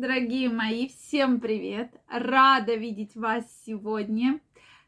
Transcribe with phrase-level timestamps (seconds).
[0.00, 1.90] Дорогие мои, всем привет!
[2.08, 4.40] Рада видеть вас сегодня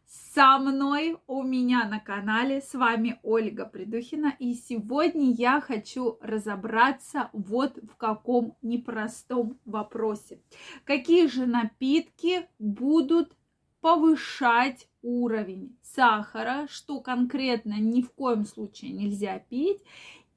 [0.07, 2.63] со мной у меня на канале.
[2.63, 4.35] С вами Ольга Придухина.
[4.39, 10.41] И сегодня я хочу разобраться вот в каком непростом вопросе.
[10.85, 13.37] Какие же напитки будут
[13.83, 19.83] повышать уровень сахара, что конкретно ни в коем случае нельзя пить,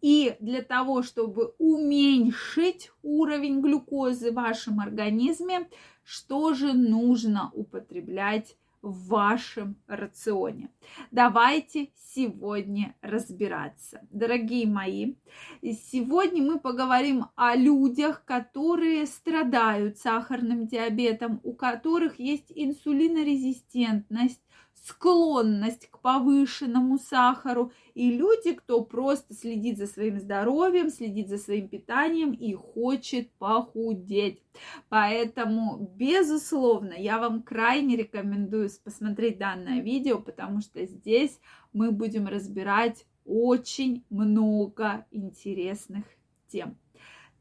[0.05, 5.67] и для того, чтобы уменьшить уровень глюкозы в вашем организме,
[6.03, 10.69] что же нужно употреблять в вашем рационе.
[11.09, 14.01] Давайте сегодня разбираться.
[14.11, 15.15] Дорогие мои,
[15.63, 24.43] сегодня мы поговорим о людях, которые страдают сахарным диабетом, у которых есть инсулинорезистентность,
[24.85, 31.67] склонность к повышенному сахару, и люди, кто просто следит за своим здоровьем, следит за своим
[31.67, 34.43] питанием и хочет похудеть.
[34.89, 41.39] Поэтому, безусловно, я вам крайне рекомендую посмотреть данное видео, потому что здесь
[41.73, 46.05] мы будем разбирать очень много интересных
[46.47, 46.77] тем.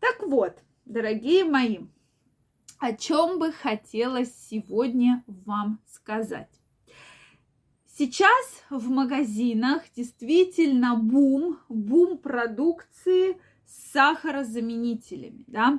[0.01, 1.81] Так вот, дорогие мои,
[2.79, 6.64] о чем бы хотелось сегодня вам сказать.
[7.97, 15.79] Сейчас в магазинах действительно бум, бум продукции с сахарозаменителями, да.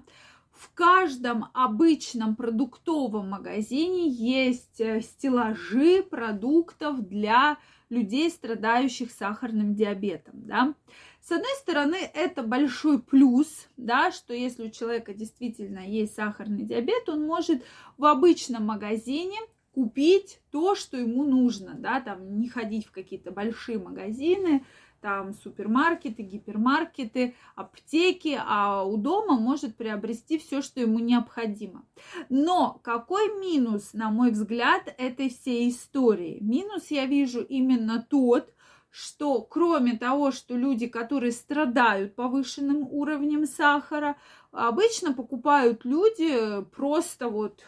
[0.53, 7.57] В каждом обычном продуктовом магазине есть э, стеллажи продуктов для
[7.89, 10.73] людей, страдающих сахарным диабетом, да.
[11.21, 17.09] С одной стороны, это большой плюс, да, что если у человека действительно есть сахарный диабет,
[17.09, 17.61] он может
[17.97, 19.37] в обычном магазине
[19.75, 24.65] купить то, что ему нужно, да, там не ходить в какие-то большие магазины,
[25.01, 31.85] там супермаркеты, гипермаркеты, аптеки, а у дома может приобрести все, что ему необходимо.
[32.29, 36.39] Но какой минус, на мой взгляд, этой всей истории?
[36.39, 38.53] Минус я вижу именно тот,
[38.89, 44.15] что кроме того, что люди, которые страдают повышенным уровнем сахара,
[44.53, 47.61] обычно покупают люди просто вот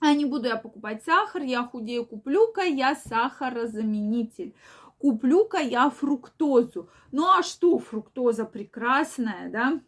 [0.00, 4.54] а не буду я покупать сахар, я худею, куплю-ка я сахарозаменитель.
[4.98, 6.88] Куплю-ка я фруктозу.
[7.12, 9.80] Ну а что, фруктоза прекрасная, да?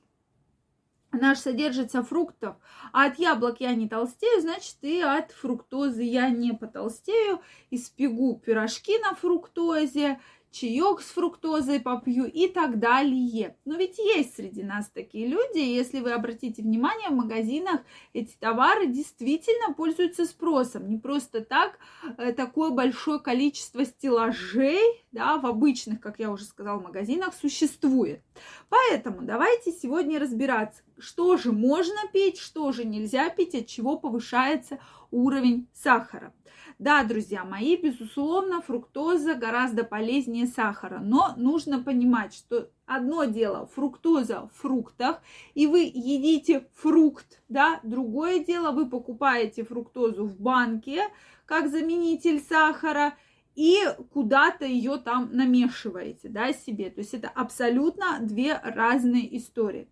[1.13, 2.57] Она же содержится фруктов.
[2.93, 7.41] А от яблок я не толстею, значит, и от фруктозы я не потолстею.
[7.71, 10.21] Испегу пирожки на фруктозе,
[10.51, 13.57] чаек с фруктозой попью и так далее.
[13.65, 17.81] Но ведь есть среди нас такие люди, если вы обратите внимание, в магазинах
[18.13, 20.89] эти товары действительно пользуются спросом.
[20.89, 21.79] Не просто так
[22.19, 24.81] э, такое большое количество стеллажей
[25.13, 28.23] да, в обычных, как я уже сказала, магазинах существует.
[28.69, 34.79] Поэтому давайте сегодня разбираться, что же можно пить, что же нельзя пить, от чего повышается
[35.11, 36.33] уровень сахара.
[36.79, 44.49] Да, друзья мои, безусловно, фруктоза гораздо полезнее сахара, но нужно понимать, что одно дело фруктоза
[44.49, 45.21] в фруктах,
[45.55, 51.03] и вы едите фрукт, да, другое дело вы покупаете фруктозу в банке
[51.45, 53.15] как заменитель сахара–
[53.55, 53.79] и
[54.13, 56.91] куда-то ее там намешиваете, да, себе.
[56.91, 59.89] То есть это абсолютно две разные истории.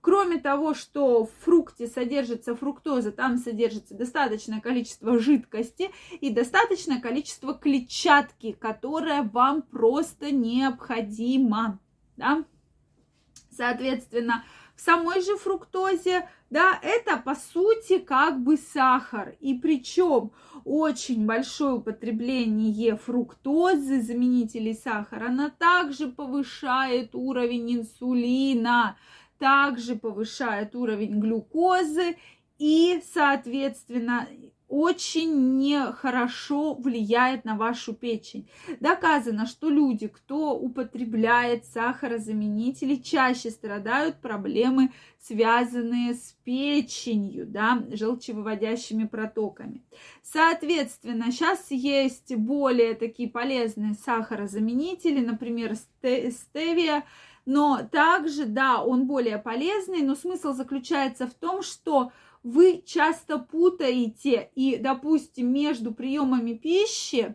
[0.00, 5.90] Кроме того, что в фрукте содержится фруктоза, там содержится достаточное количество жидкости
[6.20, 11.78] и достаточное количество клетчатки, которая вам просто необходима.
[12.16, 12.44] Да?
[13.56, 14.44] Соответственно,
[14.76, 19.36] в самой же фруктозе, да, это по сути как бы сахар.
[19.40, 20.32] И причем
[20.64, 28.96] очень большое употребление фруктозы, заменителей сахара, она также повышает уровень инсулина
[29.42, 32.16] также повышает уровень глюкозы
[32.58, 34.28] и, соответственно,
[34.72, 38.48] очень нехорошо влияет на вашу печень.
[38.80, 44.90] Доказано, что люди, кто употребляет сахарозаменители, чаще страдают проблемы,
[45.20, 49.84] связанные с печенью, да, желчевыводящими протоками.
[50.22, 57.04] Соответственно, сейчас есть более такие полезные сахарозаменители, например, стевия,
[57.44, 62.10] но также, да, он более полезный, но смысл заключается в том, что
[62.42, 67.34] вы часто путаете и, допустим, между приемами пищи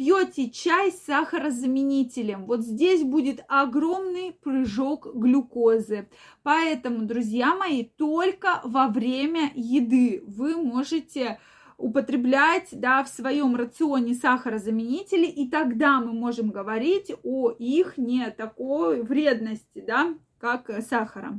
[0.00, 2.46] пьете чай с сахарозаменителем.
[2.46, 6.08] Вот здесь будет огромный прыжок глюкозы.
[6.42, 11.38] Поэтому, друзья мои, только во время еды вы можете
[11.76, 19.02] употреблять да, в своем рационе сахарозаменители, и тогда мы можем говорить о их не такой
[19.02, 21.38] вредности, да, как сахара,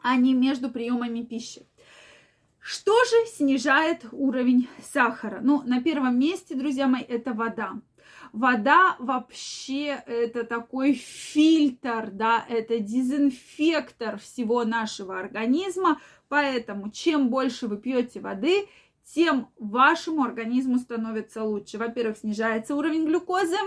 [0.00, 1.66] а не между приемами пищи.
[2.66, 5.40] Что же снижает уровень сахара?
[5.42, 7.74] Ну, на первом месте, друзья мои, это вода.
[8.32, 16.00] Вода вообще это такой фильтр, да, это дезинфектор всего нашего организма.
[16.28, 18.66] Поэтому чем больше вы пьете воды,
[19.14, 21.76] тем вашему организму становится лучше.
[21.76, 23.58] Во-первых, снижается уровень глюкозы.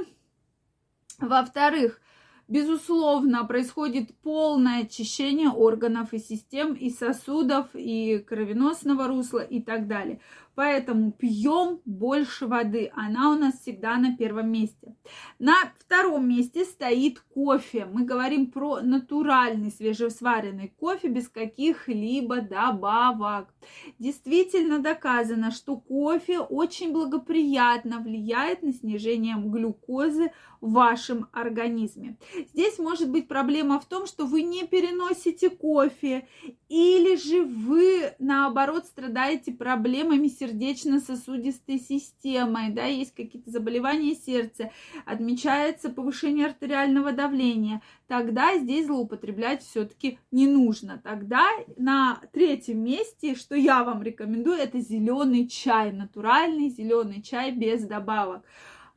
[1.20, 2.02] Во-вторых,
[2.48, 10.22] Безусловно, происходит полное очищение органов и систем, и сосудов, и кровеносного русла и так далее.
[10.58, 12.92] Поэтому пьем больше воды.
[12.96, 14.96] Она у нас всегда на первом месте.
[15.38, 17.86] На втором месте стоит кофе.
[17.86, 23.54] Мы говорим про натуральный свежесваренный кофе без каких-либо добавок.
[24.00, 32.18] Действительно доказано, что кофе очень благоприятно влияет на снижение глюкозы в вашем организме.
[32.52, 36.28] Здесь может быть проблема в том, что вы не переносите кофе
[36.70, 44.72] или же вы, наоборот, страдаете проблемами сердечно-сосудистой системой, да, есть какие-то заболевания сердца,
[45.06, 51.00] отмечается повышение артериального давления, тогда здесь злоупотреблять все-таки не нужно.
[51.04, 51.48] Тогда
[51.78, 58.44] на третьем месте, что я вам рекомендую, это зеленый чай, натуральный зеленый чай без добавок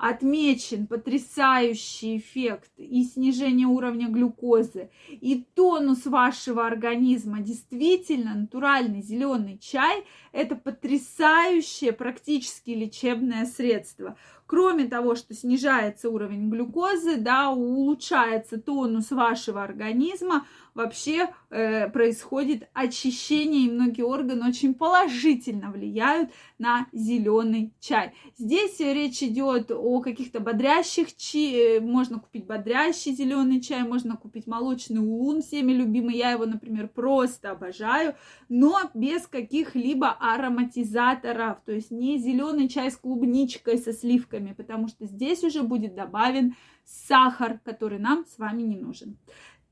[0.00, 7.40] отмечен потрясающий эффект и снижение уровня глюкозы, и тонус вашего организма.
[7.40, 14.16] Действительно, натуральный зеленый чай– это потрясающее практически лечебное средство.
[14.50, 20.44] Кроме того, что снижается уровень глюкозы, да, улучшается тонус вашего организма,
[20.74, 28.12] вообще э, происходит очищение, и многие органы очень положительно влияют на зеленый чай.
[28.36, 34.48] Здесь речь идет о каких-то бодрящих чи, э, можно купить бодрящий зеленый чай, можно купить
[34.48, 38.16] молочный улун, всеми любимый, я его, например, просто обожаю,
[38.48, 43.92] но без каких-либо ароматизаторов, то есть не зеленый чай с клубничкой, со
[44.40, 46.54] сливками, потому что здесь уже будет добавлен
[46.84, 49.16] сахар, который нам с вами не нужен.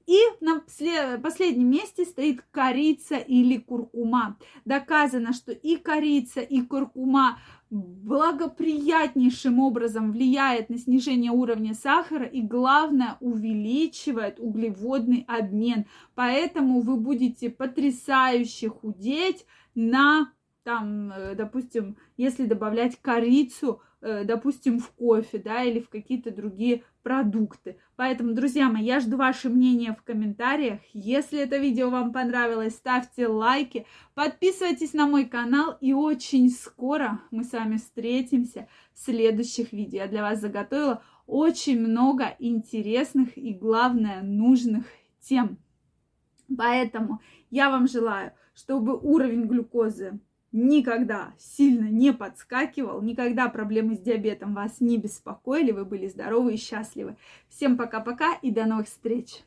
[0.06, 0.62] И на
[1.22, 4.38] последнем месте стоит корица или куркума.
[4.64, 7.38] Доказано, что и корица, и куркума
[7.70, 15.84] благоприятнейшим образом влияет на снижение уровня сахара и, главное, увеличивает углеводный обмен.
[16.14, 19.44] Поэтому вы будете потрясающе худеть
[19.74, 20.32] на,
[20.62, 27.78] там, э, допустим, если добавлять корицу, допустим, в кофе, да, или в какие-то другие продукты.
[27.96, 30.80] Поэтому, друзья мои, я жду ваше мнение в комментариях.
[30.92, 37.44] Если это видео вам понравилось, ставьте лайки, подписывайтесь на мой канал, и очень скоро мы
[37.44, 40.02] с вами встретимся в следующих видео.
[40.02, 44.84] Я для вас заготовила очень много интересных и, главное, нужных
[45.20, 45.58] тем.
[46.56, 47.20] Поэтому
[47.50, 50.20] я вам желаю, чтобы уровень глюкозы
[50.52, 56.58] никогда сильно не подскакивал, никогда проблемы с диабетом вас не беспокоили, вы были здоровы и
[56.58, 57.16] счастливы.
[57.48, 59.42] Всем пока-пока и до новых встреч!